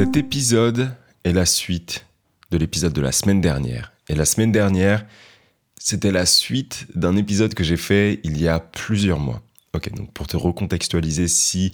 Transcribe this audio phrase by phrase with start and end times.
[0.00, 2.06] Cet épisode est la suite
[2.50, 3.92] de l'épisode de la semaine dernière.
[4.08, 5.04] Et la semaine dernière,
[5.78, 9.42] c'était la suite d'un épisode que j'ai fait il y a plusieurs mois.
[9.74, 11.72] Ok, donc pour te recontextualiser, si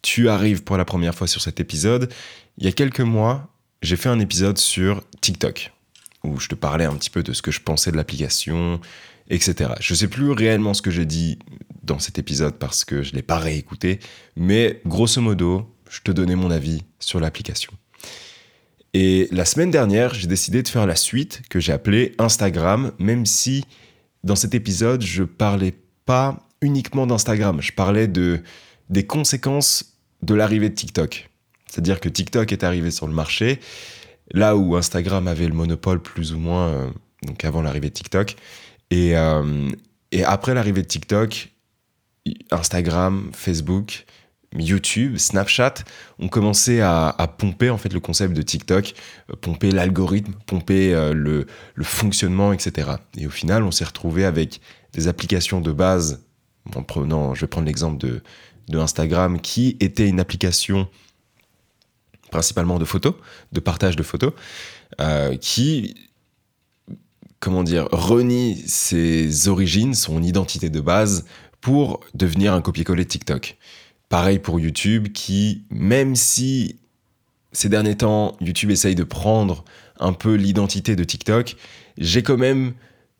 [0.00, 2.10] tu arrives pour la première fois sur cet épisode,
[2.56, 3.52] il y a quelques mois,
[3.82, 5.70] j'ai fait un épisode sur TikTok,
[6.24, 8.80] où je te parlais un petit peu de ce que je pensais de l'application,
[9.28, 9.72] etc.
[9.80, 11.38] Je ne sais plus réellement ce que j'ai dit
[11.82, 14.00] dans cet épisode parce que je ne l'ai pas réécouté,
[14.34, 17.72] mais grosso modo, je te donnais mon avis sur l'application.
[18.94, 23.26] Et la semaine dernière, j'ai décidé de faire la suite que j'ai appelée Instagram, même
[23.26, 23.64] si
[24.24, 25.74] dans cet épisode, je parlais
[26.06, 28.40] pas uniquement d'Instagram, je parlais de,
[28.88, 31.28] des conséquences de l'arrivée de TikTok.
[31.70, 33.60] C'est-à-dire que TikTok est arrivé sur le marché,
[34.32, 36.90] là où Instagram avait le monopole plus ou moins, euh,
[37.22, 38.36] donc avant l'arrivée de TikTok.
[38.90, 39.68] Et, euh,
[40.10, 41.50] et après l'arrivée de TikTok,
[42.50, 44.06] Instagram, Facebook,
[44.54, 45.74] YouTube, Snapchat
[46.18, 48.94] ont commencé à, pomper en fait le concept de TikTok,
[49.30, 51.46] euh, pomper l'algorithme, pomper euh, le,
[51.82, 52.92] fonctionnement, etc.
[53.16, 54.60] Et au final, on s'est retrouvé avec
[54.92, 56.24] des applications de base.
[56.74, 58.22] En prenant, je vais prendre l'exemple de,
[58.78, 60.88] Instagram, qui était une application
[62.30, 63.14] principalement de photos,
[63.52, 64.32] de partage de photos,
[65.00, 65.94] euh, qui
[67.38, 71.26] comment dire, renie ses origines, son identité de base
[71.60, 73.56] pour devenir un copier-coller de TikTok.
[74.08, 76.76] Pareil pour YouTube qui, même si
[77.52, 79.64] ces derniers temps, YouTube essaye de prendre
[79.98, 81.56] un peu l'identité de TikTok,
[81.98, 82.74] j'ai quand même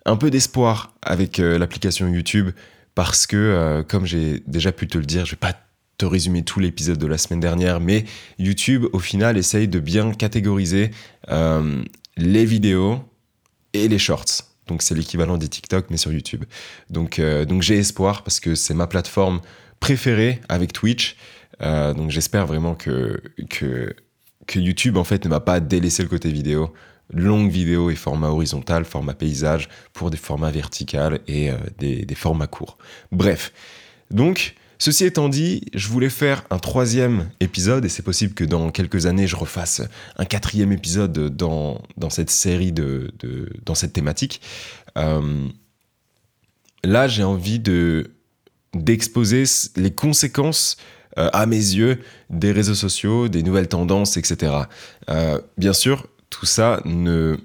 [0.05, 2.51] un peu d'espoir avec euh, l'application YouTube
[2.95, 5.55] parce que, euh, comme j'ai déjà pu te le dire, je vais pas
[5.99, 8.05] te résumer tout l'épisode de la semaine dernière, mais
[8.39, 10.91] YouTube, au final, essaye de bien catégoriser
[11.31, 11.83] euh,
[12.17, 13.01] les vidéos
[13.73, 14.45] et les shorts.
[14.67, 16.45] Donc c'est l'équivalent des TikTok, mais sur YouTube.
[16.91, 19.41] Donc, donc j'ai espoir parce que c'est ma plateforme
[19.81, 21.17] préféré avec Twitch.
[21.63, 23.95] Euh, donc j'espère vraiment que, que,
[24.55, 26.73] YouTube en fait ne va pas délaisser le côté vidéo.
[27.13, 32.15] Longue vidéo et format horizontal, format paysage pour des formats verticales et euh, des, des,
[32.17, 32.79] formats courts.
[33.13, 33.53] Bref,
[34.11, 38.71] donc ceci étant dit, je voulais faire un troisième épisode et c'est possible que dans
[38.71, 39.83] quelques années je refasse
[40.17, 44.41] un quatrième épisode dans, dans cette série de, de dans cette thématique.
[44.99, 45.47] Euh,
[46.83, 48.16] là j'ai envie de
[48.77, 49.45] d'exposer
[49.77, 50.77] les conséquences
[51.19, 51.99] euh, à mes yeux
[52.29, 54.53] des réseaux sociaux, des nouvelles tendances, etc.
[55.09, 57.39] Euh, bien sûr, tout ça ne,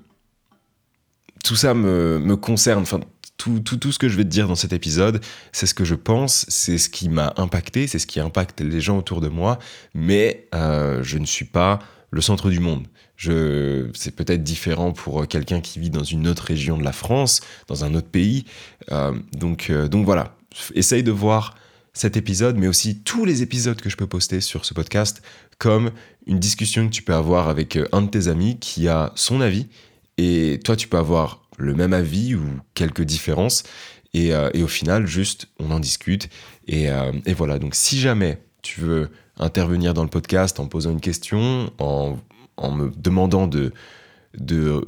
[1.45, 2.81] tout ça me, me concerne.
[2.81, 2.99] Enfin,
[3.37, 5.85] tout, tout, tout, ce que je vais te dire dans cet épisode, c'est ce que
[5.85, 9.29] je pense, c'est ce qui m'a impacté, c'est ce qui impacte les gens autour de
[9.29, 9.57] moi,
[9.93, 11.79] mais euh, je ne suis pas
[12.11, 12.87] le centre du monde.
[13.15, 17.39] Je, c'est peut-être différent pour quelqu'un qui vit dans une autre région de la France,
[17.67, 18.43] dans un autre pays.
[19.33, 20.35] donc, donc voilà,
[20.75, 21.55] essaye de voir
[21.93, 25.21] cet épisode, mais aussi tous les épisodes que je peux poster sur ce podcast,
[25.57, 25.91] comme
[26.25, 29.41] une discussion que tu peux avoir avec euh, un de tes amis qui a son
[29.41, 29.67] avis,
[30.17, 33.63] et toi tu peux avoir le même avis ou quelques différences,
[34.13, 36.29] et, euh, au final, juste, on en discute,
[36.71, 41.01] euh, et, voilà, donc si jamais tu veux intervenir dans le podcast en posant une
[41.01, 42.17] question, en,
[42.71, 43.73] me demandant de,
[44.37, 44.85] de,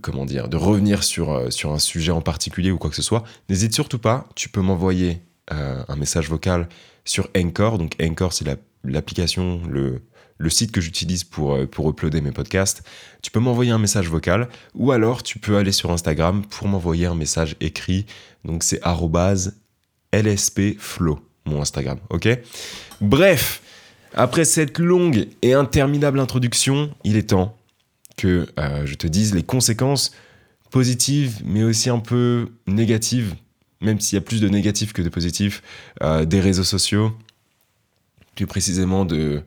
[0.00, 3.24] comment dire, de revenir sur, sur un sujet en particulier ou quoi que ce soit,
[3.48, 5.20] n'hésite surtout pas, tu peux m'envoyer
[5.52, 6.68] euh, un message vocal
[7.04, 7.78] sur Anchor.
[7.78, 8.44] Donc Anchor, c'est
[8.82, 10.02] l'application, le,
[10.38, 12.82] le, site que j'utilise pour, euh, pour uploader mes podcasts.
[13.22, 17.06] Tu peux m'envoyer un message vocal ou alors tu peux aller sur Instagram pour m'envoyer
[17.06, 18.06] un message écrit.
[18.44, 18.80] Donc c'est
[20.12, 21.98] lspflow, mon Instagram.
[22.10, 22.28] Ok?
[23.00, 23.62] Bref,
[24.14, 27.56] après cette longue et interminable introduction, il est temps
[28.16, 30.12] que euh, je te dise les conséquences
[30.70, 33.34] positives mais aussi un peu négatives
[33.80, 35.62] même s'il y a plus de négatifs que de positifs,
[36.02, 37.16] euh, des réseaux sociaux,
[38.34, 39.42] plus précisément de,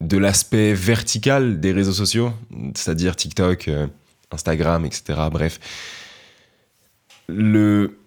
[0.00, 2.32] de l'aspect vertical des réseaux sociaux,
[2.74, 3.86] c'est-à-dire TikTok, euh,
[4.30, 5.20] Instagram, etc.
[5.30, 5.60] Bref.
[7.28, 7.98] Le,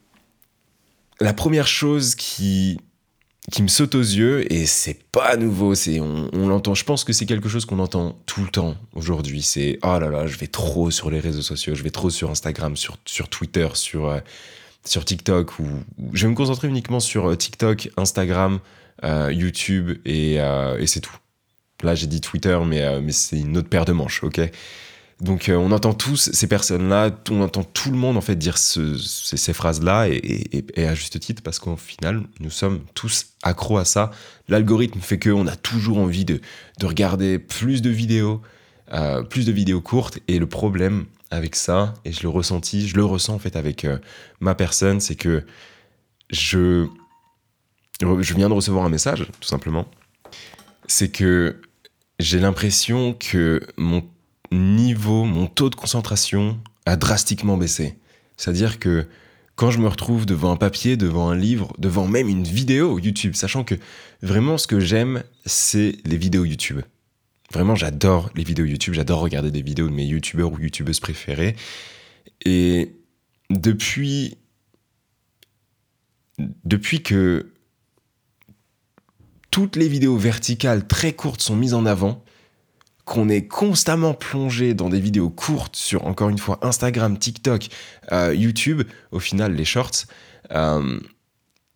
[1.19, 2.79] la première chose qui,
[3.51, 7.13] qui me saute aux yeux, et c'est pas nouveau, c'est on, l'entend, je pense que
[7.13, 10.47] c'est quelque chose qu'on entend tout le temps aujourd'hui, c'est oh là là, je vais
[10.47, 14.19] trop sur les réseaux sociaux, je vais trop sur Instagram, sur, sur Twitter, sur, euh,
[14.83, 15.67] sur TikTok, ou
[16.11, 18.59] je vais me concentrer uniquement sur euh, TikTok, Instagram,
[19.05, 21.15] euh, YouTube, et, et c'est tout.
[21.83, 24.41] Là j'ai dit Twitter, mais, mais c'est une autre paire de manches, ok?
[25.19, 28.57] Donc euh, on entend tous ces personnes-là, on entend tout le monde en fait dire
[28.57, 34.11] ces, phrases-là et, à juste titre parce qu'au final nous sommes tous accros à ça.
[34.47, 36.39] L'algorithme fait qu'on a toujours envie de,
[36.83, 38.41] regarder plus de vidéos,
[38.93, 42.95] euh, plus de vidéos courtes et le problème avec ça, et je le ressentis, je
[42.95, 43.97] le ressens en fait avec euh,
[44.39, 45.43] ma personne, c'est que
[46.29, 46.85] je,
[47.99, 49.87] je viens de recevoir un message tout simplement.
[50.85, 51.59] C'est que
[52.19, 54.03] j'ai l'impression que mon
[54.51, 57.97] niveau, mon taux de concentration a drastiquement baissé.
[58.37, 59.07] C'est-à-dire que
[59.55, 63.33] quand je me retrouve devant un papier, devant un livre, devant même une vidéo YouTube,
[63.35, 63.75] sachant que
[64.21, 66.81] vraiment ce que j'aime, c'est les vidéos YouTube.
[67.51, 71.55] Vraiment, j'adore les vidéos YouTube, j'adore regarder des vidéos de mes YouTubeurs ou YouTubeuses préférés.
[72.45, 72.93] Et
[73.49, 74.37] depuis,
[76.37, 77.51] depuis que
[79.49, 82.23] toutes les vidéos verticales très courtes sont mises en avant,
[83.07, 87.67] qu'on est constamment plongé dans des vidéos courtes sur, encore une fois, Instagram, TikTok,
[88.11, 90.03] euh, YouTube, au final, les shorts,
[90.51, 90.99] euh,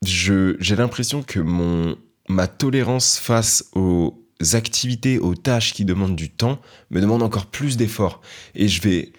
[0.04, 1.96] j'ai l'impression que mon,
[2.28, 7.78] ma tolérance face aux activités, aux tâches qui demandent du temps, me demande encore plus
[7.78, 8.20] d'efforts.
[8.54, 9.14] Et je vais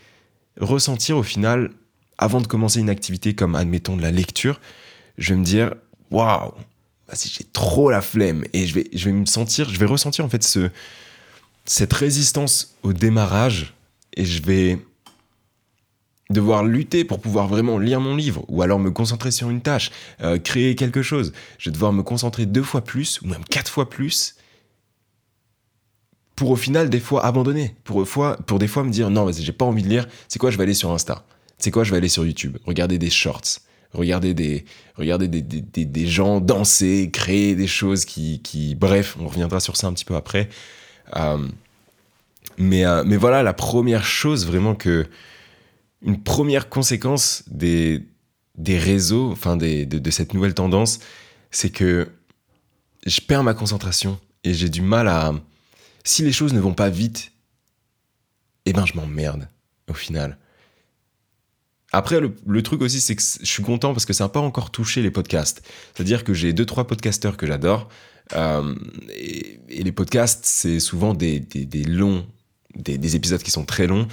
[0.60, 1.70] ressentir au final,
[2.18, 4.60] avant de commencer une activité comme, admettons, de la lecture,
[5.16, 5.72] je vais me dire,
[6.10, 6.52] waouh,
[7.10, 8.44] j'ai trop la flemme.
[8.52, 10.68] Et je vais, je vais me sentir, je vais ressentir en fait ce,
[11.64, 13.74] cette résistance au démarrage
[14.16, 14.78] et je vais
[16.30, 19.90] devoir lutter pour pouvoir vraiment lire mon livre ou alors me concentrer sur une tâche,
[20.22, 21.32] euh, créer quelque chose.
[21.58, 24.36] Je vais devoir me concentrer deux fois plus ou même quatre fois plus
[26.36, 28.06] pour au final des fois abandonner, pour,
[28.46, 30.64] pour des fois me dire non, j'ai pas envie de lire, c'est quoi, je vais
[30.64, 31.24] aller sur Insta,
[31.58, 33.60] c'est quoi, je vais aller sur YouTube, regarder des shorts,
[33.92, 34.64] regarder des,
[34.96, 39.76] regarder des, des, des, gens danser, créer des choses qui, qui, bref, on reviendra sur
[39.76, 40.48] ça un petit peu après.
[41.16, 41.48] Euh,
[42.58, 45.06] mais, euh, mais voilà, la première chose vraiment que.
[46.04, 48.04] Une première conséquence des,
[48.56, 50.98] des réseaux, enfin des, de, cette nouvelle tendance,
[51.52, 52.08] c'est que
[53.06, 55.32] je perds ma concentration et j'ai du mal à.
[56.02, 57.30] Si les choses ne vont pas vite,
[58.66, 59.48] eh ben je m'emmerde
[59.88, 60.38] au final.
[61.92, 64.70] Après, le, truc aussi, c'est que je suis content parce que ça n'a pas encore
[64.70, 65.62] touché les podcasts.
[65.94, 67.88] C'est-à-dire que j'ai deux, trois podcasteurs que j'adore.
[68.34, 68.74] Euh,
[69.14, 71.44] et, les podcasts, c'est souvent des,
[71.86, 72.26] longs,
[72.76, 74.06] des, épisodes qui sont très longs.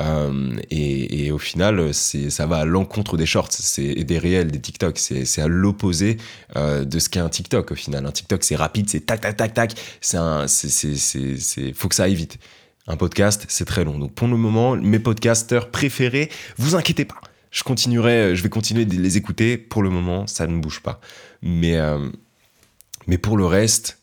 [0.00, 4.98] Euh, et, au final, ça va à l'encontre des shorts et des réels, des TikTok.
[4.98, 6.16] C'est à l'opposé
[6.56, 8.04] euh, de ce qu'est un TikTok au final.
[8.06, 9.74] Un TikTok, c'est rapide, c'est tac, tac, tac, tac.
[10.00, 10.18] C'est
[11.74, 12.38] faut que ça aille vite.
[12.86, 13.98] Un podcast, c'est très long.
[13.98, 16.28] Donc pour le moment, mes podcasteurs préférés,
[16.58, 17.20] vous inquiétez pas.
[17.50, 19.56] Je continuerai, je vais continuer de les écouter.
[19.56, 21.00] Pour le moment, ça ne bouge pas.
[21.40, 21.78] Mais,
[23.06, 23.98] mais pour le reste,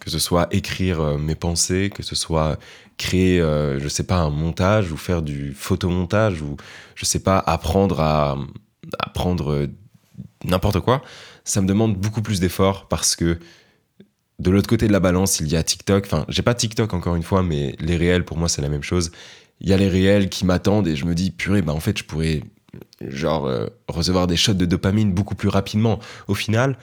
[0.00, 2.58] que ce soit écrire euh, mes pensées, que ce soit
[2.96, 6.56] créer, euh, je sais pas, un montage ou faire du photomontage ou
[6.94, 8.36] je sais pas, apprendre à
[8.98, 9.68] apprendre
[10.44, 11.02] n'importe quoi,
[11.44, 13.38] ça me demande beaucoup plus d'efforts parce que
[14.38, 16.06] de l'autre côté de la balance, il y a TikTok.
[16.06, 18.82] Enfin, j'ai pas TikTok encore une fois, mais les réels, pour moi, c'est la même
[18.82, 19.12] chose.
[19.60, 21.98] Il y a les réels qui m'attendent et je me dis, purée, bah en fait,
[21.98, 22.42] je pourrais,
[23.06, 26.00] genre, euh, recevoir des shots de dopamine beaucoup plus rapidement.
[26.26, 26.78] Au final,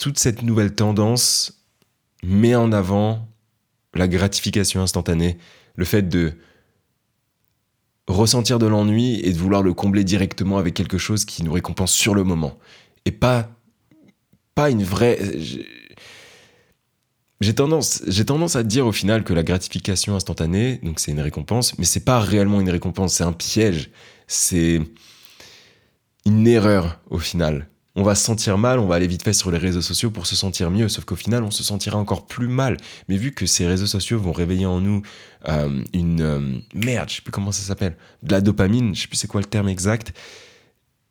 [0.00, 1.62] toute cette nouvelle tendance
[2.24, 3.28] met en avant
[3.94, 5.38] la gratification instantanée,
[5.76, 6.32] le fait de
[8.08, 11.92] ressentir de l'ennui et de vouloir le combler directement avec quelque chose qui nous récompense
[11.92, 12.58] sur le moment.
[13.04, 13.50] Et pas,
[14.54, 15.18] pas une vraie
[17.40, 21.86] j'ai tendance, à dire au final que la gratification instantanée, donc c'est une récompense, mais
[21.86, 23.90] c'est pas réellement une récompense, c'est un piège,
[24.26, 24.82] c'est
[26.26, 27.69] une erreur au final.
[27.96, 30.26] On va se sentir mal, on va aller vite fait sur les réseaux sociaux pour
[30.26, 32.76] se sentir mieux, sauf qu'au final on se sentira encore plus mal.
[33.08, 35.02] Mais vu que ces réseaux sociaux vont réveiller en nous
[35.48, 39.08] euh, une euh, merde, je sais plus comment ça s'appelle, de la dopamine, je sais
[39.08, 40.12] plus c'est quoi le terme exact,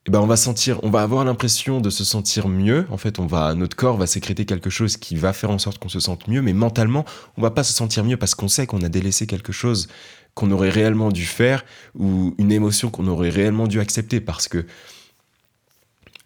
[0.07, 2.87] eh ben on va sentir, on va avoir l'impression de se sentir mieux.
[2.89, 5.77] En fait, on va, notre corps va sécréter quelque chose qui va faire en sorte
[5.77, 7.05] qu'on se sente mieux, mais mentalement,
[7.37, 9.89] on va pas se sentir mieux parce qu'on sait qu'on a délaissé quelque chose
[10.33, 14.21] qu'on aurait réellement dû faire ou une émotion qu'on aurait réellement dû accepter.
[14.21, 14.65] Parce que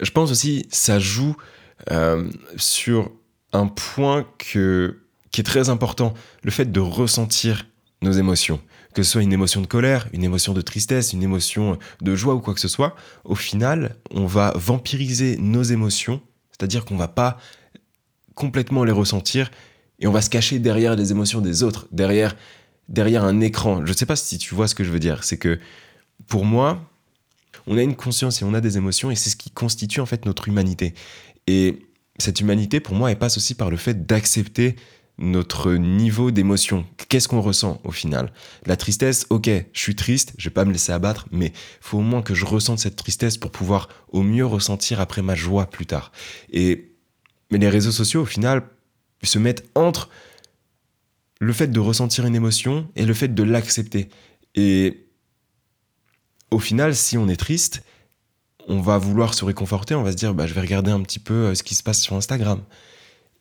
[0.00, 1.36] je pense aussi ça joue
[1.90, 3.10] euh, sur
[3.52, 7.66] un point qui est très important, le fait de ressentir
[8.02, 8.60] nos émotions.
[8.94, 12.34] Que ce soit une émotion de colère, une émotion de tristesse, une émotion de joie
[12.34, 16.20] ou quoi que ce soit, au final, on va vampiriser nos émotions,
[16.50, 17.38] c'est-à-dire qu'on va pas
[18.34, 19.50] complètement les ressentir
[19.98, 22.36] et on va se cacher derrière les émotions des autres, derrière
[22.88, 23.84] derrière un écran.
[23.84, 25.58] Je ne sais pas si tu vois ce que je veux dire, c'est que
[26.26, 26.82] pour moi,
[27.66, 30.06] on a une conscience et on a des émotions et c'est ce qui constitue en
[30.06, 30.94] fait notre humanité.
[31.46, 31.86] Et
[32.18, 34.76] cette humanité, pour moi, elle passe aussi par le fait d'accepter
[35.18, 36.84] notre niveau d'émotion.
[37.08, 38.32] Qu'est-ce qu'on ressent au final?
[38.66, 42.02] La tristesse, ok, je suis triste, je vais pas me laisser abattre, mais faut au
[42.02, 45.86] moins que je ressente cette tristesse pour pouvoir au mieux ressentir après ma joie plus
[45.86, 46.10] tard.
[46.52, 46.90] Et
[47.50, 48.64] mais les réseaux sociaux, au final,
[49.22, 50.08] se mettent entre
[51.40, 54.08] le fait de ressentir une émotion et le fait de l'accepter.
[54.54, 55.03] Et
[56.54, 57.82] au final, si on est triste,
[58.68, 61.18] on va vouloir se réconforter, on va se dire, bah, je vais regarder un petit
[61.18, 62.60] peu euh, ce qui se passe sur Instagram.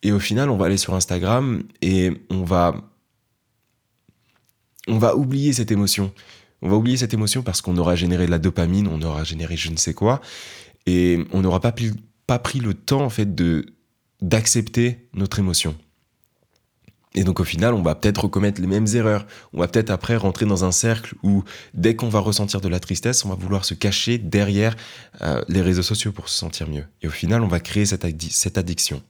[0.01, 2.75] Et au final, on va aller sur Instagram et on va
[4.88, 6.12] on va oublier cette émotion.
[6.62, 9.55] On va oublier cette émotion parce qu'on aura généré de la dopamine, on aura généré
[9.55, 10.22] je ne sais quoi,
[10.86, 13.65] et on n'aura pas, pris le temps en fait de
[14.22, 15.75] d'accepter notre émotion.
[17.15, 19.25] Et donc au final, on va peut-être recommettre les mêmes erreurs.
[19.53, 21.43] On va peut-être après rentrer dans un cercle où
[21.74, 24.75] dès qu'on va ressentir de la tristesse, on va vouloir se cacher derrière
[25.22, 26.86] euh, les réseaux sociaux pour se sentir mieux.
[27.01, 29.03] Et au final, on va créer cette, cette addiction.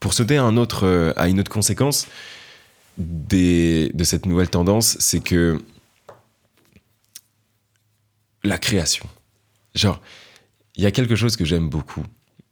[0.00, 2.06] Pour sauter à, euh, à une autre conséquence
[2.98, 5.60] de cette nouvelle tendance, c'est que
[8.44, 9.06] la création.
[9.74, 10.00] Genre,
[10.76, 12.04] il y a quelque chose que j'aime beaucoup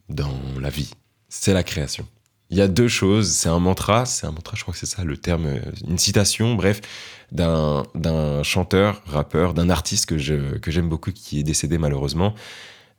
[0.09, 0.91] dans la vie,
[1.29, 2.07] c'est la création.
[2.51, 4.85] Il y a deux choses, c'est un mantra, c'est un mantra, je crois que c'est
[4.85, 6.81] ça le terme, euh, une citation, bref,
[7.31, 12.35] d'un, d'un chanteur, rappeur, d'un artiste que, je, que j'aime beaucoup, qui est décédé malheureusement,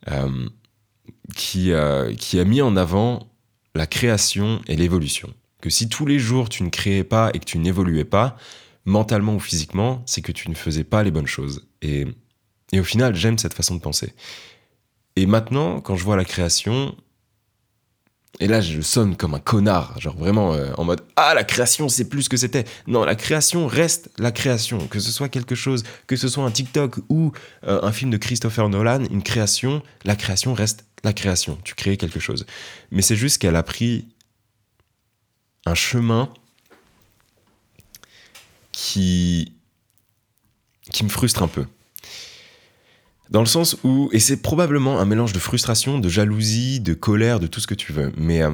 [0.09, 0.49] euh,
[1.35, 1.73] qui,
[2.19, 3.29] qui a mis en avant
[3.75, 5.33] la création et l'évolution.
[5.61, 8.37] Que si tous les jours tu ne créais pas et que tu n'évoluais pas,
[8.85, 11.69] mentalement ou physiquement, c'est que tu ne faisais pas les bonnes choses.
[11.83, 12.07] Et,
[12.73, 14.15] et au final, j'aime cette façon de penser.
[15.17, 16.97] Et maintenant, quand je vois la création,
[18.39, 21.89] et là, je sonne comme un connard, genre vraiment euh, en mode Ah, la création,
[21.89, 22.65] c'est plus ce que c'était.
[22.87, 24.87] Non, la création reste la création.
[24.89, 27.33] Que ce soit quelque chose, que ce soit un TikTok ou
[27.67, 31.59] euh, un film de Christopher Nolan, une création, la création reste la création.
[31.65, 32.45] Tu crées quelque chose.
[32.91, 34.07] Mais c'est juste qu'elle a pris
[35.65, 36.29] un chemin
[38.71, 39.55] qui,
[40.93, 41.65] qui me frustre un peu.
[43.31, 47.41] Dans le sens où, et c'est probablement un mélange de frustration, de jalousie, de colère,
[47.41, 48.13] de tout ce que tu veux.
[48.17, 48.53] Mais euh,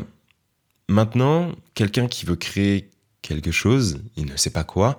[0.88, 4.98] maintenant, quelqu'un qui veut créer quelque chose, il ne sait pas quoi,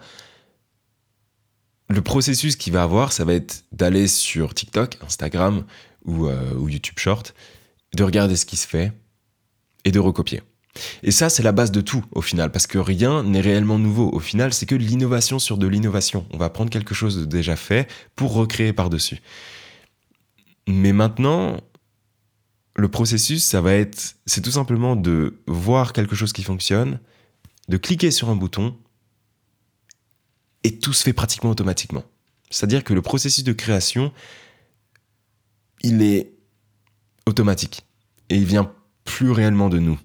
[1.90, 5.64] le processus qu'il va avoir, ça va être d'aller sur TikTok, Instagram
[6.06, 7.34] ou, euh, ou, YouTube Short,
[7.96, 8.94] de regarder ce qui se fait
[9.86, 10.42] et de recopier.
[11.04, 14.10] Et ça, c'est la base de tout au final, parce que rien n'est réellement nouveau.
[14.12, 16.26] Au final, c'est que l'innovation sur de l'innovation.
[16.32, 19.22] On va prendre quelque chose de déjà fait pour recréer par-dessus.
[20.68, 21.60] Mais maintenant,
[22.76, 27.00] le processus, ça va être, c'est tout simplement de voir quelque chose qui fonctionne,
[27.70, 28.78] de cliquer sur un bouton,
[30.64, 32.04] et tout se fait pratiquement automatiquement.
[32.50, 34.14] C'est-à-dire que le processus de création,
[35.82, 36.34] il est
[37.26, 37.86] automatique.
[38.30, 38.72] Et il vient
[39.04, 40.00] plus réellement de nous.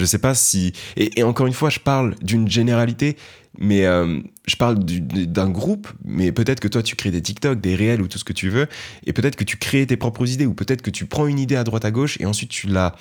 [0.00, 0.72] Je sais pas si.
[0.96, 3.18] Et, encore une fois, je parle d'une généralité,
[3.58, 7.74] mais euh, je parle d'un groupe, mais peut-être que toi, tu crées des TikTok, des
[7.74, 8.66] réels ou tout ce que tu veux,
[9.04, 11.54] et peut-être que tu crées tes propres idées, ou peut-être que tu prends une idée
[11.54, 12.96] à droite à gauche et ensuite tu la,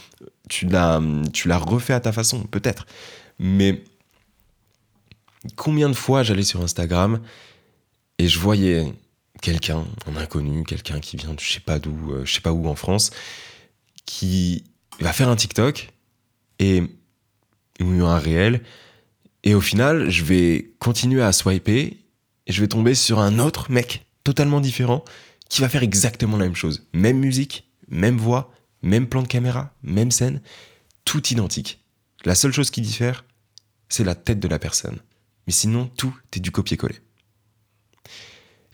[0.49, 1.01] tu la,
[1.31, 2.85] tu la refais à ta façon, peut-être.
[3.39, 3.81] Mais
[5.55, 7.21] combien de fois j'allais sur Instagram
[8.17, 8.93] et je voyais
[9.41, 12.51] quelqu'un, un inconnu, quelqu'un qui vient de je sais pas d'où, euh, je sais pas
[12.51, 13.11] où en France,
[14.05, 14.65] qui
[14.99, 15.93] va faire un TikTok
[16.59, 16.83] et
[17.81, 18.61] ou un réel.
[19.43, 21.97] Et au final, je vais continuer à swiper
[22.47, 25.03] et je vais tomber sur un autre mec totalement différent
[25.49, 26.87] qui va faire exactement la même chose.
[26.93, 30.41] Même musique, même voix, même plan de caméra, même scène,
[31.05, 31.83] tout identique.
[32.25, 33.25] La seule chose qui diffère,
[33.87, 34.99] c'est la tête de la personne.
[35.47, 36.99] Mais sinon, tout est du copier-coller.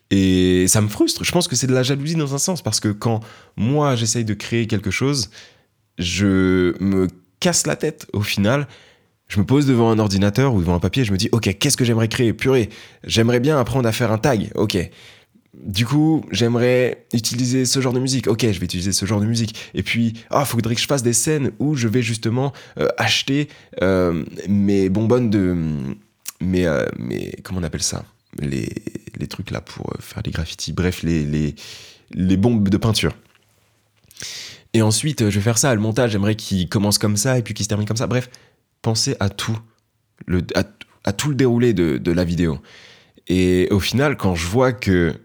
[0.09, 1.23] Et ça me frustre.
[1.23, 3.21] Je pense que c'est de la jalousie dans un sens, parce que quand
[3.55, 5.29] moi j'essaye de créer quelque chose,
[5.97, 7.07] je me
[7.45, 8.67] casse la tête au final.
[9.27, 11.77] Je me pose devant un ordinateur ou devant un papier, je me dis, ok, qu'est-ce
[11.77, 12.33] que j'aimerais créer?
[12.33, 12.69] Purée,
[13.03, 14.75] j'aimerais bien apprendre à faire un tag, ok.
[15.53, 18.25] Du coup, j'aimerais utiliser ce genre de musique.
[18.27, 19.55] Ok, je vais utiliser ce genre de musique.
[19.75, 22.87] Et puis, ah, oh, faudrait que je fasse des scènes où je vais justement euh,
[22.97, 23.47] acheter
[23.83, 25.55] euh, mes bonbonnes de,
[26.41, 28.05] mes, euh, mes, comment on appelle ça?
[28.39, 28.69] Les,
[29.19, 30.73] les trucs là pour faire des graffitis.
[30.73, 31.53] Bref, les, les,
[32.11, 33.15] les bombes de peinture.
[34.75, 35.73] Et ensuite, je vais faire ça.
[35.73, 38.07] Le montage, j'aimerais qu'il commence comme ça et puis qu'il se termine comme ça.
[38.07, 38.29] Bref,
[38.81, 39.57] pensez à tout,
[40.25, 42.59] le, à, tout le déroulé de, la vidéo.
[43.29, 45.15] Et au final, quand je vois que.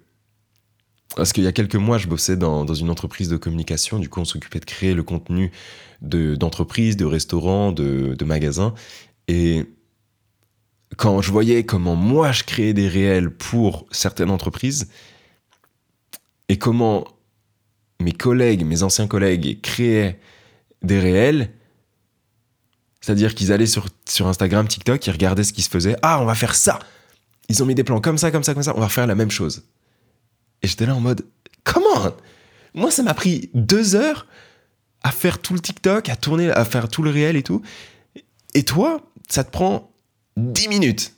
[1.17, 3.99] Parce qu'il y a quelques mois, je bossais dans, une entreprise de communication.
[3.99, 5.51] Du coup, on s'occupait de créer le contenu
[6.01, 8.73] d'entreprises, de, de, restaurants, de, de magasins.
[9.27, 9.67] Et
[10.97, 14.89] quand je voyais comment moi je créais des réels pour certaines entreprises
[16.49, 17.05] et comment
[18.01, 20.19] mes collègues, mes anciens collègues créaient
[20.83, 21.51] des réels,
[23.01, 23.87] c'est-à-dire qu'ils allaient sur,
[24.27, 25.97] Instagram, TikTok, ils regardaient ce qui se faisait.
[26.03, 26.79] Ah, on va faire ça
[27.49, 29.15] Ils ont mis des plans comme ça, comme ça, comme ça, on va faire la
[29.15, 29.63] même chose.
[30.63, 31.25] Et j'étais là en mode,
[31.65, 32.15] comment
[32.75, 34.27] Moi, ça m'a pris deux heures
[35.03, 37.63] à faire tout le TikTok, à tourner, à faire tout le réel et tout.
[38.53, 39.91] Et toi, ça te prend
[40.37, 41.15] dix minutes.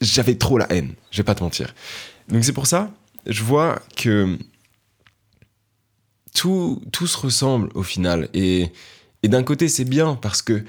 [0.00, 1.74] J'avais trop la haine, je vais pas te mentir.
[2.28, 2.92] Donc c'est pour ça,
[3.26, 4.38] je vois que
[6.34, 8.28] tout, tout se ressemble au final.
[8.34, 8.70] Et,
[9.22, 10.64] d'un côté, c'est bien parce que,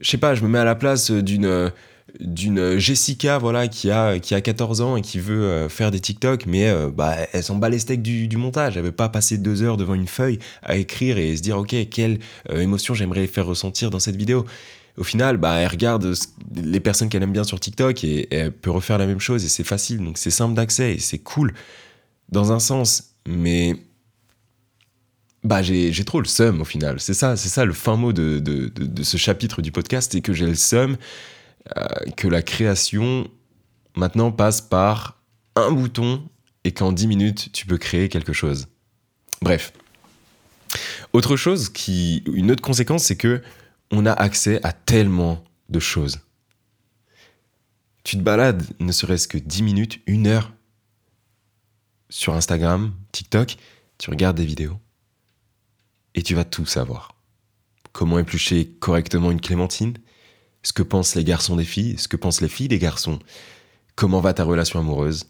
[0.00, 1.72] je sais pas, je me mets à la place d'une
[2.78, 6.46] Jessica voilà qui a qui a 14 ans et qui veut euh, faire des TikTok
[6.46, 9.36] mais euh, bah elle s'en bat les steaks du, du, montage elle veut pas passer
[9.36, 13.26] deux heures devant une feuille à écrire et se dire ok quelle euh, émotion j'aimerais
[13.26, 14.46] faire ressentir dans cette vidéo
[14.96, 16.14] au final bah elle regarde
[16.54, 19.48] les personnes qu'elle aime bien sur TikTok et, elle peut refaire la même chose et
[19.48, 21.54] c'est facile donc c'est simple d'accès et c'est cool
[22.30, 23.76] dans un sens mais
[25.46, 26.98] bah j'ai trop le seum au final.
[26.98, 28.72] C'est ça, ça le fin mot de,
[29.02, 30.96] ce chapitre du podcast, c'est que j'ai le seum
[31.76, 31.86] euh,
[32.16, 33.28] que la création
[33.94, 35.20] maintenant passe par
[35.54, 36.22] un bouton
[36.64, 38.66] et qu'en 10 minutes tu peux créer quelque chose.
[39.40, 39.72] Bref.
[41.12, 43.40] Autre chose qui, une autre conséquence, c'est que
[43.90, 46.20] on a accès à tellement de choses.
[48.04, 50.52] Tu te balades ne serait-ce que 10 minutes, une heure
[52.08, 53.56] sur Instagram, TikTok,
[53.98, 54.78] tu regardes des vidéos
[56.14, 57.14] et tu vas tout savoir.
[57.92, 59.94] Comment éplucher correctement une clémentine,
[60.62, 63.18] ce que pensent les garçons des filles, ce que pensent les filles des garçons,
[63.94, 65.24] comment va ta relation amoureuse,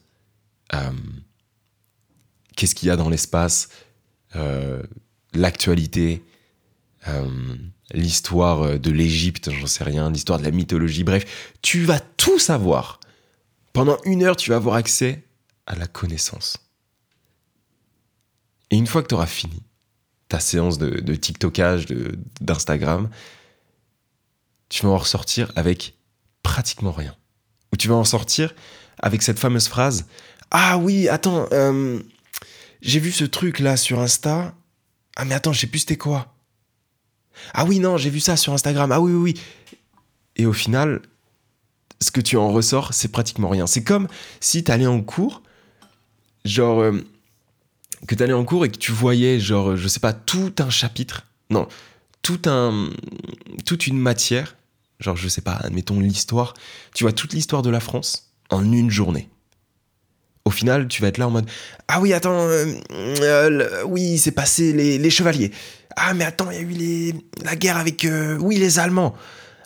[0.75, 0.93] euh,
[2.57, 3.69] qu'est-ce qu'il y a dans l'espace,
[4.35, 4.83] euh,
[5.33, 6.25] l'actualité,
[7.09, 7.57] euh,
[7.93, 13.01] l'histoire de l'Égypte, j'en sais rien, l'histoire de la mythologie, bref, tu vas tout savoir.
[13.73, 15.25] Pendant une heure, tu vas avoir accès
[15.67, 16.59] à la connaissance.
[18.71, 19.63] Et une fois que tu auras fini,
[20.29, 21.87] ta séance de, de TikTokage,
[22.41, 23.09] d'Instagram,
[24.69, 25.95] tu vas en ressortir avec
[26.43, 27.15] pratiquement rien.
[27.73, 28.55] Ou tu vas en sortir
[28.99, 30.07] avec cette fameuse phrase
[30.51, 32.01] Ah oui, attends, euh,
[32.81, 34.55] j'ai vu ce truc là sur Insta.
[35.17, 36.36] Ah mais attends, je sais plus c'était quoi.
[37.55, 38.93] Ah oui, non, j'ai vu ça sur Instagram.
[38.93, 39.41] Ah oui, oui, oui.
[40.37, 41.01] Et au final,
[42.01, 43.67] ce que tu en ressors, c'est pratiquement rien.
[43.67, 44.09] C'est comme
[44.41, 45.43] si tu allais en cours,
[46.45, 47.01] genre, euh,
[48.07, 50.71] que tu allais en cours et que tu voyais, genre, je sais pas, tout un
[50.71, 51.67] chapitre, non,
[52.23, 52.91] tout un,
[53.65, 54.57] toute une matière,
[55.01, 56.55] genre, je sais pas, admettons l'histoire,
[56.95, 59.29] tu vois toute l'histoire de la France en une journée.
[60.47, 61.51] Au final, tu vas être là en mode
[61.89, 65.51] Ah oui, attends, euh, euh, oui, c'est passé les, chevaliers.
[65.97, 69.17] Ah, mais attends, il y a eu les, la guerre avec, euh, oui, les Allemands.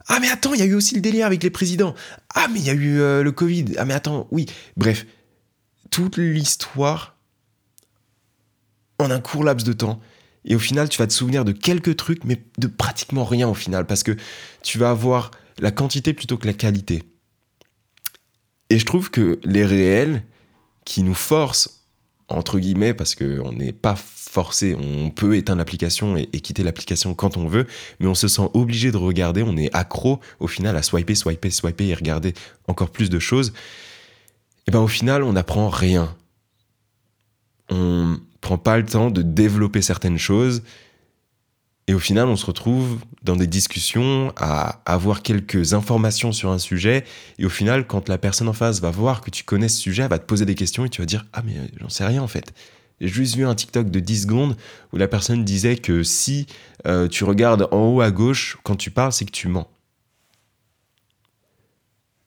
[0.09, 1.95] Ah, mais attends, il y a eu aussi le délire avec les présidents.
[2.35, 3.75] Ah, mais il y a eu le Covid.
[3.77, 4.47] Ah, mais attends, oui.
[4.79, 5.05] Bref,
[5.91, 7.15] toute l'histoire
[8.99, 10.01] en un court laps de temps.
[10.47, 13.55] Et au final, tu vas te souvenir de quelques trucs, mais de pratiquement rien au
[13.55, 14.17] final, parce que
[14.63, 17.03] tu vas avoir la quantité plutôt que la qualité.
[18.71, 20.23] Et je trouve que les réels
[20.85, 21.85] qui nous forcent,
[22.29, 27.37] entre guillemets, parce qu'on n'est pas forcé, on peut éteindre l'application et, quitter l'application quand
[27.37, 27.67] on veut,
[27.99, 31.51] mais on se sent obligé de regarder, on est accro au final à swiper, swiper,
[31.51, 32.35] swiper et regarder
[32.69, 33.53] encore plus de choses.
[34.69, 36.15] Et ben au final, on n'apprend rien.
[37.71, 40.63] On, prend pas le temps de développer certaines choses.
[41.91, 46.59] Et au final, on se retrouve dans des discussions à avoir quelques informations sur un
[46.61, 47.03] sujet.
[47.41, 50.05] Et au final, quand la personne en face va voir que tu connais ce sujet,
[50.05, 52.23] elle va te poser des questions et tu vas dire Ah, mais j'en sais rien
[52.23, 52.55] en fait.
[53.01, 54.57] J'ai juste vu un TikTok de 10 secondes
[54.93, 56.47] où la personne disait que si
[56.87, 59.67] euh, tu regardes en haut à gauche quand tu parles, c'est que tu mens.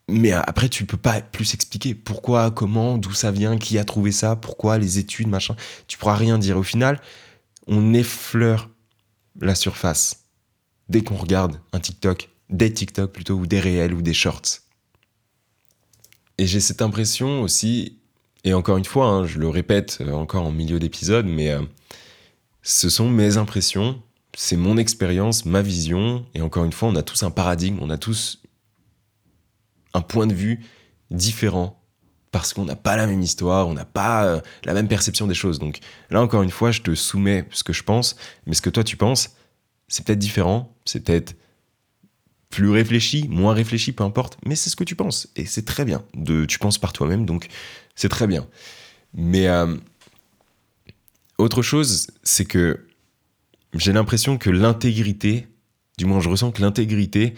[0.10, 4.12] Mais après, tu peux pas plus expliquer pourquoi, comment, d'où ça vient, qui a trouvé
[4.12, 5.56] ça, pourquoi, les études, machin.
[5.88, 6.58] Tu pourras rien dire.
[6.58, 7.00] Au final,
[7.68, 8.70] on effleure
[9.40, 10.26] la surface
[10.90, 14.60] dès qu'on regarde un TikTok, des TikTok plutôt, ou des réels, ou des shorts.
[16.38, 18.00] Et j'ai cette impression aussi,
[18.44, 21.62] et encore une fois, hein, je le répète euh, encore en milieu d'épisode, mais euh,
[22.62, 24.02] ce sont mes impressions,
[24.36, 27.90] c'est mon expérience, ma vision, et encore une fois, on a tous un paradigme, on
[27.90, 28.42] a tous
[29.94, 30.66] un point de vue
[31.12, 31.83] différent
[32.34, 35.36] parce qu'on n'a pas la même histoire, on n'a pas euh, la même perception des
[35.36, 35.60] choses.
[35.60, 38.18] Donc là, encore une fois, je te soumets ce que je pense,
[38.48, 39.36] mais ce que toi tu penses,
[39.88, 41.36] c'est peut-être différent, c'est peut-être
[42.50, 45.86] plus réfléchi, moins réfléchi, peu importe, mais c'est ce que tu penses, et c'est très
[45.86, 46.04] bien.
[46.16, 47.48] De, tu penses par toi-même, donc
[47.96, 48.48] c'est très bien.
[49.14, 49.78] Mais euh,
[51.38, 52.88] autre chose, c'est que
[53.76, 55.48] j'ai l'impression que l'intégrité,
[56.00, 57.36] du moins je ressens que l'intégrité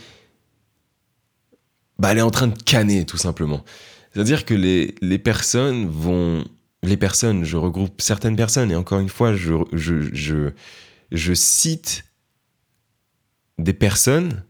[2.00, 3.64] bah, elle est en train de canner, tout simplement.
[4.16, 6.46] C'est-à-dire que les, les personnes vont...
[6.84, 10.52] Les personnes, je regroupe certaines personnes, et encore une fois, je, je, je,
[11.12, 12.06] je cite
[13.58, 14.44] des personnes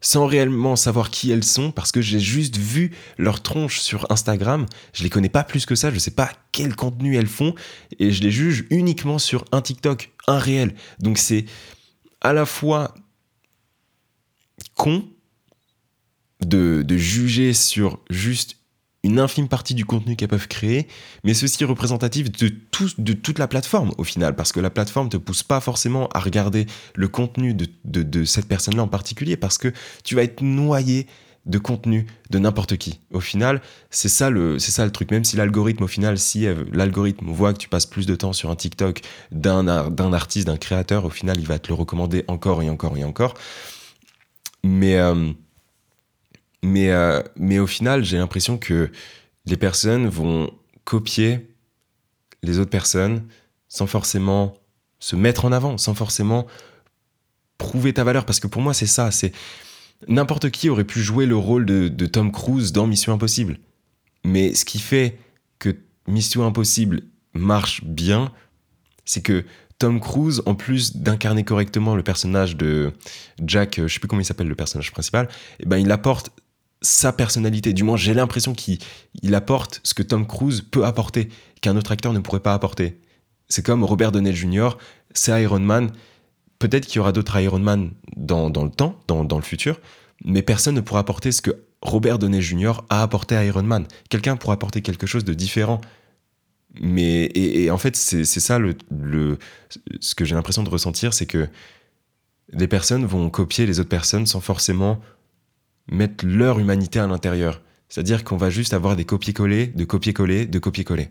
[0.00, 4.66] sans réellement savoir qui elles sont, parce que j'ai juste vu leur tronche sur Instagram.
[4.92, 7.54] Je les connais pas plus que ça, je sais pas quel contenu elles font,
[7.98, 10.74] et je les juge uniquement sur un TikTok, un réel.
[11.00, 11.44] Donc c'est
[12.20, 12.94] à la fois
[14.76, 15.08] con,
[16.44, 18.56] de, juger sur juste
[19.02, 20.86] une infime partie du contenu qu'elles peuvent créer,
[21.24, 22.52] mais ceci représentatif de,
[22.98, 26.08] de toute la plateforme au final, parce que la plateforme ne te pousse pas forcément
[26.08, 29.72] à regarder le contenu de, cette personne-là en particulier, parce que
[30.04, 31.06] tu vas être noyé
[31.46, 33.00] de contenu de n'importe qui.
[33.12, 35.10] Au final, c'est ça le, c'est ça le truc.
[35.10, 38.50] Même si l'algorithme, au final, si l'algorithme voit que tu passes plus de temps sur
[38.50, 39.00] un TikTok
[39.32, 42.98] d'un, d'un artiste, d'un créateur, au final, il va te le recommander encore et encore
[42.98, 43.32] et encore.
[44.62, 45.32] Mais, euh,
[46.62, 48.90] mais, euh, mais au final, j'ai l'impression que
[49.46, 50.50] les personnes vont
[50.84, 51.48] copier
[52.42, 53.24] les autres personnes
[53.68, 54.54] sans forcément
[54.98, 56.46] se mettre en avant, sans forcément
[57.58, 58.26] prouver ta valeur.
[58.26, 59.10] Parce que pour moi, c'est ça.
[59.10, 59.32] C'est
[60.08, 63.58] n'importe qui aurait pu jouer le rôle de, Tom Cruise dans Mission Impossible.
[64.24, 65.18] Mais ce qui fait
[65.58, 68.32] que Mission Impossible marche bien,
[69.04, 69.44] c'est que
[69.78, 72.92] Tom Cruise, en plus d'incarner correctement le personnage de
[73.42, 75.26] Jack, euh, je sais plus comment il s'appelle le personnage principal,
[75.58, 76.30] eh ben il apporte
[76.82, 77.72] sa personnalité.
[77.72, 81.28] Du moins, j'ai l'impression qu'il apporte ce que Tom Cruise peut apporter,
[81.60, 82.98] qu'un autre acteur ne pourrait pas apporter.
[83.48, 84.70] C'est comme Robert Downey Jr.,
[85.12, 85.90] c'est Iron Man.
[86.58, 89.80] Peut-être qu'il y aura d'autres Iron Man dans, le temps, dans, le futur,
[90.24, 91.50] mais personne ne pourra apporter ce que
[91.82, 92.82] Robert Downey Jr.
[92.90, 93.86] a apporté à Iron Man.
[94.08, 95.80] Quelqu'un pourra apporter quelque chose de différent.
[96.80, 98.76] Mais et, en fait, c'est ça le,
[100.00, 101.48] ce que j'ai l'impression de ressentir, c'est que
[102.52, 105.00] les personnes vont copier les autres personnes sans forcément
[105.90, 107.60] mettre leur humanité à l'intérieur.
[107.88, 111.10] C'est-à-dire qu'on va juste avoir des copier-coller, de copier-coller, de copier-coller.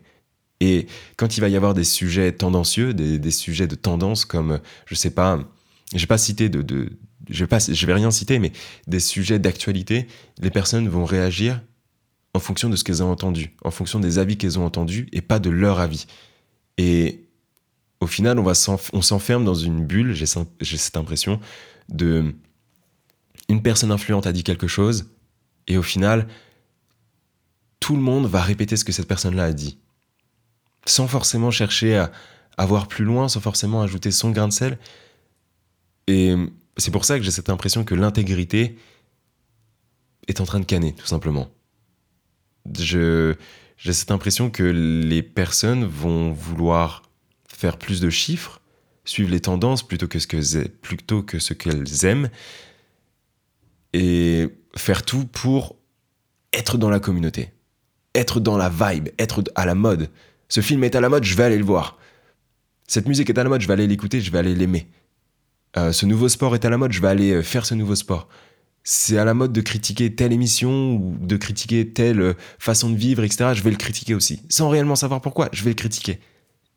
[0.61, 0.87] Et
[1.17, 5.11] quand il va y avoir des sujets tendancieux, des, sujets de tendance comme, je sais
[5.11, 5.39] pas,
[5.93, 6.89] je vais pas citer de, de
[7.29, 8.51] je vais pas, je vais rien citer, mais
[8.87, 10.07] des sujets d'actualité,
[10.41, 11.61] les personnes vont réagir
[12.33, 15.21] en fonction de ce qu'elles ont entendu, en fonction des avis qu'elles ont entendus et
[15.21, 16.07] pas de leur avis.
[16.77, 17.25] Et
[18.01, 18.53] au final, on va
[18.93, 21.39] on s'enferme dans une bulle, j'ai cette impression
[21.89, 22.33] de
[23.49, 25.09] une personne influente a dit quelque chose,
[25.67, 26.27] et au final,
[27.79, 29.79] tout le monde va répéter ce que cette personne-là a dit.
[30.85, 32.11] Sans forcément chercher à,
[32.57, 34.77] avoir voir plus loin, sans forcément ajouter son grain de sel.
[36.07, 36.35] Et
[36.77, 38.77] c'est pour ça que j'ai cette impression que l'intégrité
[40.27, 41.49] est en train de canner, tout simplement.
[42.75, 43.35] j'ai
[43.77, 47.03] cette impression que les personnes vont vouloir
[47.47, 48.61] faire plus de chiffres,
[49.05, 52.29] suivre les tendances plutôt que ce que plutôt que ce qu'elles aiment,
[53.93, 55.75] et faire tout pour
[56.53, 57.51] être dans la communauté,
[58.15, 60.09] être dans la vibe, être à la mode.
[60.47, 61.97] Ce film est à la mode, je vais aller le voir.
[62.87, 64.87] Cette musique est à la mode, je vais aller l'écouter, je vais aller l'aimer.
[65.77, 67.95] Euh, ce nouveau sport est à la mode, je vais aller euh, faire ce nouveau
[67.95, 68.27] sport.
[68.83, 72.95] C'est à la mode de critiquer telle émission ou de critiquer telle euh, façon de
[72.95, 73.51] vivre, etc.
[73.53, 74.41] Je vais le critiquer aussi.
[74.49, 76.19] Sans réellement savoir pourquoi, je vais le critiquer.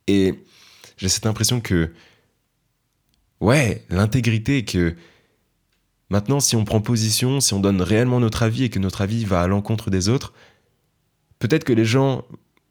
[0.07, 0.35] Et
[0.99, 1.91] j'ai cette impression que,
[3.41, 4.95] ouais, l'intégrité, que
[6.13, 9.25] Maintenant, si on prend position, si on donne réellement notre avis et que notre avis
[9.25, 10.35] va à l'encontre des autres,
[11.39, 12.27] peut-être que les gens,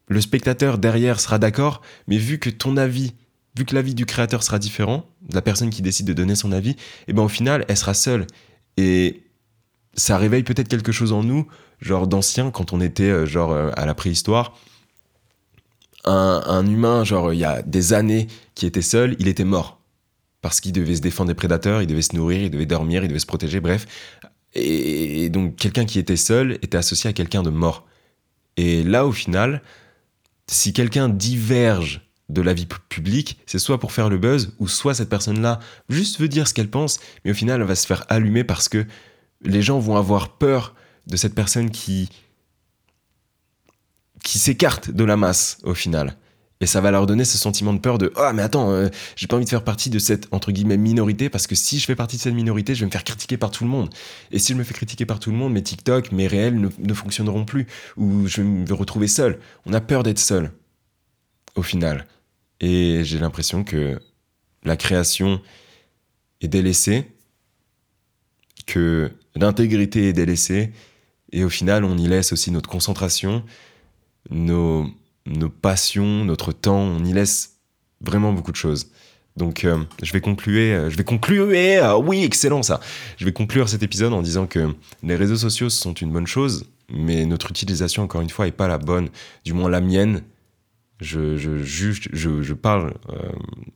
[0.06, 3.14] le spectateur derrière sera d'accord, mais vu que ton avis,
[3.56, 6.52] vu que l'avis du créateur sera différent, de la personne qui décide de donner son
[6.52, 6.76] avis, et
[7.08, 8.28] eh ben au final, elle sera seule.
[8.76, 9.24] Et
[9.94, 11.48] ça réveille peut-être quelque chose en nous,
[11.80, 14.56] genre d'ancien, quand on était euh, genre euh, à la préhistoire.
[16.04, 19.81] Un, un humain, genre il y a des années, qui était seul, il était mort
[20.42, 23.08] parce qu'il devait se défendre des prédateurs, il devait se nourrir, il devait dormir, il
[23.08, 23.86] devait se protéger, bref.
[24.54, 27.86] Et donc quelqu'un qui était seul était associé à quelqu'un de mort.
[28.58, 29.62] Et là, au final,
[30.46, 34.94] si quelqu'un diverge de la vie publique, c'est soit pour faire le buzz, ou soit
[34.94, 38.04] cette personne-là juste veut dire ce qu'elle pense, mais au final, elle va se faire
[38.08, 38.84] allumer parce que
[39.42, 40.74] les gens vont avoir peur
[41.06, 42.08] de cette personne qui
[44.22, 46.16] qui s'écarte de la masse au final.
[46.62, 49.26] Et ça va leur donner ce sentiment de peur de Ah, mais attends, euh, j'ai
[49.26, 51.96] pas envie de faire partie de cette entre guillemets minorité parce que si je fais
[51.96, 53.90] partie de cette minorité, je vais me faire critiquer par tout le monde.
[54.30, 56.94] Et si je me fais critiquer par tout le monde, mes TikTok, mes réels ne,
[56.94, 59.40] fonctionneront plus ou je vais me retrouver seul.
[59.66, 60.52] On a peur d'être seul
[61.56, 62.06] au final.
[62.60, 64.00] Et j'ai l'impression que
[64.62, 65.42] la création
[66.42, 67.10] est délaissée,
[68.66, 70.72] que l'intégrité est délaissée,
[71.32, 73.42] et au final, on y laisse aussi notre concentration,
[74.30, 74.86] nos
[75.26, 77.56] nos passions, notre temps, on y laisse
[78.00, 78.90] vraiment beaucoup de choses.
[79.36, 82.80] Donc euh, je vais conclure, euh, je vais conclure, euh, oui, excellent ça.
[83.16, 86.66] Je vais conclure cet épisode en disant que les réseaux sociaux sont une bonne chose,
[86.90, 89.08] mais notre utilisation, encore une fois, est pas la bonne,
[89.44, 90.22] du moins la mienne.
[91.00, 92.94] Je, juge, je, parle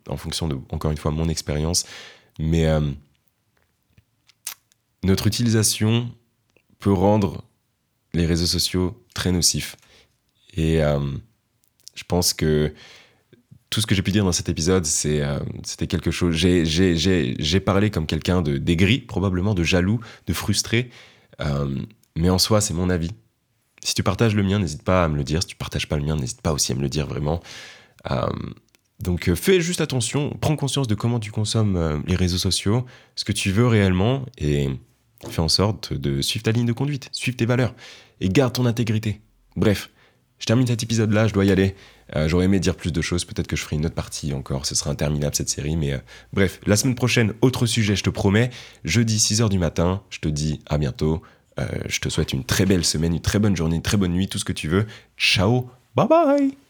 [0.09, 1.85] en fonction de, encore une fois, mon expérience,
[2.39, 2.69] mais
[5.03, 6.09] notre utilisation
[6.79, 7.43] peut rendre
[8.15, 9.77] les réseaux sociaux très nocifs.
[10.57, 10.81] Et
[11.97, 12.73] je pense que
[13.71, 16.35] tout ce que j'ai pu dire dans cet épisode, euh, c'était quelque chose.
[16.37, 20.91] J'ai parlé comme quelqu'un de d'aigri, probablement de jaloux, de frustré.
[21.41, 21.83] Euh,
[22.17, 23.11] mais en soi, c'est mon avis.
[23.83, 25.43] Si tu partages le mien, n'hésite pas à me le dire.
[25.43, 27.43] Si tu partages pas le mien, n'hésite pas aussi à me le dire vraiment.
[28.11, 28.27] Euh,
[29.01, 33.33] donc fais juste attention, prends conscience de comment tu consommes les réseaux sociaux, ce que
[33.33, 34.71] tu veux réellement, et
[35.31, 37.75] Fais en sorte de suivre ta ligne de conduite, suivre tes valeurs
[38.21, 39.21] et garde ton intégrité.
[39.57, 39.91] Bref,
[40.39, 41.75] je termine cet épisode-là, je dois y aller.
[42.15, 44.67] Euh, j'aurais aimé dire plus de choses, peut-être que je ferai une autre partie encore,
[44.67, 45.99] ce sera interminable cette série, mais euh,
[46.33, 48.51] bref, la semaine prochaine, autre sujet, je te promets.
[48.85, 51.23] Jeudi 6h du matin, je te dis à bientôt.
[51.59, 54.13] Euh, je te souhaite une très belle semaine, une très bonne journée, une très bonne
[54.13, 54.87] nuit, tout ce que tu veux.
[55.17, 56.66] Ciao, bye bye